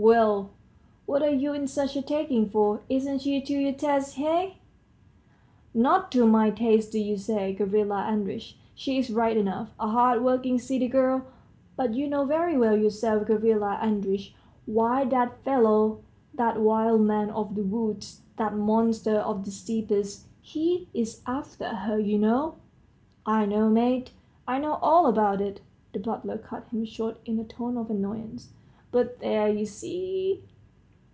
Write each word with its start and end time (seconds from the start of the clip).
"Well, 0.00 0.50
what 1.06 1.22
are 1.22 1.28
you 1.34 1.52
in 1.54 1.66
such 1.66 1.96
a 1.96 2.00
taking 2.02 2.48
for?... 2.48 2.82
Isn't 2.88 3.22
she 3.22 3.40
to 3.40 3.52
your 3.52 3.72
taste, 3.72 4.14
hey?" 4.14 4.58
"Not 5.74 6.12
to 6.12 6.24
my 6.24 6.50
taste, 6.50 6.92
do 6.92 7.00
you 7.00 7.16
say, 7.16 7.52
Gavrila 7.52 8.04
Andreitch? 8.08 8.56
She's 8.76 9.10
right 9.10 9.36
enough, 9.36 9.72
a 9.80 9.88
hard 9.88 10.22
working 10.22 10.60
steady 10.60 10.86
girl... 10.86 11.22
But 11.76 11.94
you 11.94 12.06
know 12.06 12.24
very 12.24 12.56
well 12.56 12.76
yourself, 12.76 13.26
Gavrila 13.26 13.80
Andreitch, 13.82 14.34
why 14.66 15.04
that 15.06 15.42
fellow, 15.42 15.98
that 16.32 16.60
wild 16.60 17.00
man 17.00 17.30
of 17.30 17.56
the 17.56 17.64
woods, 17.64 18.22
that 18.36 18.56
monster 18.56 19.16
of 19.16 19.44
the 19.44 19.50
steppes, 19.50 20.26
he's 20.40 21.22
after 21.26 21.70
her, 21.74 21.98
you 21.98 22.18
know..." 22.18 22.54
"I 23.26 23.46
know, 23.46 23.68
mate, 23.68 24.12
I 24.46 24.58
know 24.60 24.74
all 24.80 25.06
about 25.06 25.40
it," 25.40 25.60
the 25.92 25.98
butler 25.98 26.38
cut 26.38 26.68
him 26.68 26.84
short 26.84 27.18
in 27.24 27.40
a 27.40 27.44
tone 27.44 27.76
of 27.76 27.90
annoyance: 27.90 28.52
"but 28.90 29.18
there, 29.20 29.50
you 29.50 29.66
see 29.66 30.42